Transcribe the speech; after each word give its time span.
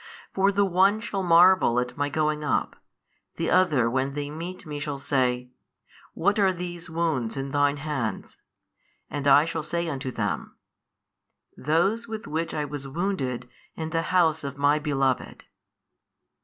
For 0.33 0.51
the 0.51 0.65
one 0.65 0.99
shall 0.99 1.21
marvel 1.21 1.79
at 1.79 1.95
My 1.95 2.09
going 2.09 2.43
up, 2.43 2.75
the 3.35 3.51
other 3.51 3.87
when 3.87 4.15
they 4.15 4.31
meet 4.31 4.65
Me 4.65 4.79
shall 4.79 4.97
say, 4.97 5.51
What 6.15 6.39
are 6.39 6.51
these 6.51 6.89
Wounds 6.89 7.37
in 7.37 7.51
Thine 7.51 7.77
Hands? 7.77 8.35
And 9.11 9.27
I 9.27 9.45
shall 9.45 9.61
say 9.61 9.87
unto 9.87 10.09
them, 10.09 10.55
Those 11.55 12.07
with 12.07 12.25
which 12.25 12.51
I 12.51 12.65
was 12.65 12.87
wounded 12.87 13.47
in 13.75 13.91
the 13.91 14.01
house 14.09 14.43
of 14.43 14.57
My 14.57 14.79
beloved. 14.79 15.43